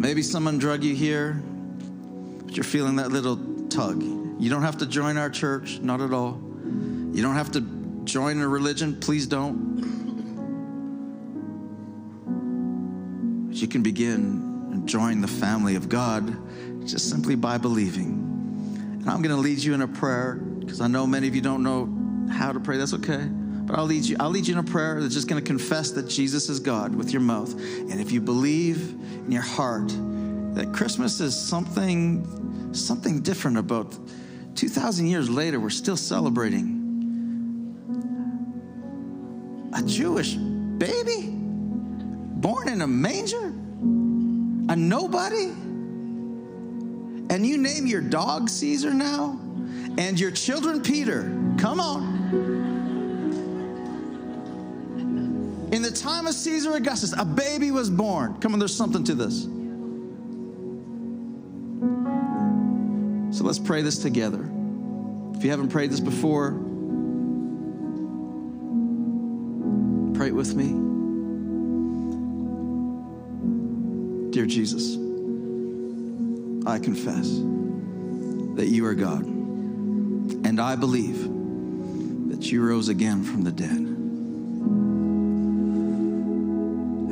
Maybe 0.00 0.22
someone 0.22 0.58
drug 0.58 0.82
you 0.82 0.94
here, 0.94 1.42
but 2.44 2.56
you're 2.56 2.64
feeling 2.64 2.96
that 2.96 3.10
little 3.10 3.36
tug. 3.68 4.02
You 4.02 4.50
don't 4.50 4.62
have 4.62 4.78
to 4.78 4.86
join 4.86 5.16
our 5.16 5.30
church, 5.30 5.78
not 5.80 6.00
at 6.00 6.12
all. 6.12 6.40
You 7.12 7.22
don't 7.22 7.36
have 7.36 7.52
to 7.52 7.60
join 8.04 8.40
a 8.40 8.48
religion, 8.48 8.98
please 9.00 9.26
don't. 9.26 9.74
But 13.48 13.56
you 13.56 13.68
can 13.68 13.82
begin 13.82 14.53
join 14.84 15.20
the 15.20 15.28
family 15.28 15.74
of 15.76 15.88
God 15.88 16.36
just 16.86 17.08
simply 17.08 17.34
by 17.34 17.58
believing. 17.58 18.20
And 19.00 19.08
I'm 19.08 19.22
going 19.22 19.34
to 19.34 19.40
lead 19.40 19.58
you 19.58 19.74
in 19.74 19.82
a 19.82 19.88
prayer 19.88 20.34
because 20.34 20.80
I 20.80 20.86
know 20.86 21.06
many 21.06 21.28
of 21.28 21.34
you 21.34 21.40
don't 21.40 21.62
know 21.62 21.88
how 22.32 22.52
to 22.52 22.60
pray. 22.60 22.76
That's 22.76 22.94
okay. 22.94 23.28
But 23.66 23.78
I'll 23.78 23.86
lead 23.86 24.04
you. 24.04 24.16
I'll 24.20 24.30
lead 24.30 24.46
you 24.46 24.54
in 24.54 24.60
a 24.60 24.62
prayer 24.62 25.00
that's 25.00 25.14
just 25.14 25.28
going 25.28 25.42
to 25.42 25.46
confess 25.46 25.90
that 25.92 26.08
Jesus 26.08 26.48
is 26.48 26.60
God 26.60 26.94
with 26.94 27.12
your 27.12 27.22
mouth. 27.22 27.52
And 27.54 28.00
if 28.00 28.12
you 28.12 28.20
believe 28.20 28.92
in 29.26 29.32
your 29.32 29.42
heart 29.42 29.88
that 30.54 30.72
Christmas 30.72 31.20
is 31.20 31.34
something, 31.38 32.74
something 32.74 33.20
different 33.20 33.56
about 33.56 33.96
2,000 34.56 35.06
years 35.06 35.30
later, 35.30 35.58
we're 35.58 35.70
still 35.70 35.96
celebrating 35.96 36.82
a 39.74 39.82
Jewish 39.82 40.34
baby 40.34 41.30
born 41.32 42.68
in 42.68 42.82
a 42.82 42.86
manger, 42.86 43.52
a 44.68 44.76
nobody. 44.76 45.52
And 47.30 47.46
you 47.46 47.58
name 47.58 47.86
your 47.86 48.00
dog 48.00 48.48
Caesar 48.48 48.92
now, 48.92 49.38
and 49.98 50.18
your 50.20 50.30
children 50.30 50.82
Peter. 50.82 51.22
Come 51.58 51.80
on. 51.80 52.14
In 55.72 55.82
the 55.82 55.90
time 55.90 56.26
of 56.26 56.34
Caesar 56.34 56.74
Augustus, 56.74 57.14
a 57.18 57.24
baby 57.24 57.70
was 57.70 57.90
born. 57.90 58.38
Come 58.40 58.52
on, 58.52 58.58
there's 58.60 58.76
something 58.76 59.02
to 59.04 59.14
this. 59.14 59.48
So 63.36 63.44
let's 63.44 63.58
pray 63.58 63.82
this 63.82 63.98
together. 63.98 64.48
If 65.34 65.42
you 65.42 65.50
haven't 65.50 65.70
prayed 65.70 65.90
this 65.90 65.98
before, 65.98 66.52
pray 70.14 70.28
it 70.28 70.34
with 70.34 70.54
me. 70.54 71.03
Dear 74.34 74.46
Jesus, 74.46 74.96
I 76.66 76.80
confess 76.80 77.38
that 78.56 78.66
you 78.66 78.84
are 78.84 78.94
God, 78.94 79.24
and 79.24 80.60
I 80.60 80.74
believe 80.74 81.22
that 82.30 82.50
you 82.50 82.66
rose 82.66 82.88
again 82.88 83.22
from 83.22 83.44
the 83.44 83.52
dead. 83.52 83.70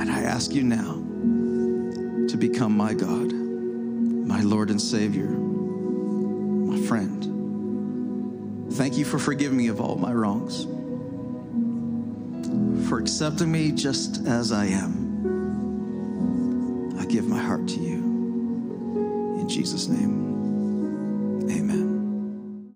And 0.01 0.11
I 0.11 0.23
ask 0.23 0.51
you 0.51 0.65
now 0.65 0.95
to 2.27 2.37
become 2.37 2.77
my 2.77 2.93
God, 2.93 3.33
my 3.33 4.41
Lord 4.41 4.71
and 4.71 4.81
Savior, 4.81 5.29
my 5.29 6.81
friend. 6.89 7.23
Thank 8.73 8.99
you 8.99 9.05
for 9.05 9.21
forgiving 9.21 9.59
me 9.59 9.69
of 9.69 9.81
all 9.81 9.95
my 9.95 10.13
wrongs, 10.13 10.65
for 12.89 12.99
accepting 12.99 13.53
me 13.53 13.71
just 13.71 14.27
as 14.27 14.51
I 14.51 14.67
am. 14.67 15.02
Jesus' 19.63 19.87
name. 19.87 20.32